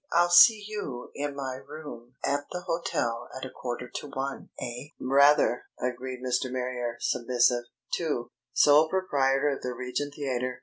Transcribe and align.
I'll 0.11 0.31
see 0.31 0.65
you 0.67 1.11
in 1.13 1.35
my 1.35 1.57
room 1.57 2.15
at 2.25 2.47
the 2.49 2.61
hotel 2.61 3.29
at 3.37 3.45
a 3.45 3.51
quarter 3.51 3.87
to 3.87 4.07
one. 4.07 4.49
Eh?" 4.59 4.87
"Rather!" 4.99 5.65
agreed 5.79 6.23
Mr. 6.25 6.51
Marrier, 6.51 6.97
submissive. 6.99 7.65
II. 7.99 8.23
"Sole 8.51 8.89
proprietor 8.89 9.49
of 9.49 9.61
the 9.61 9.75
Regent 9.75 10.15
Theatre." 10.15 10.59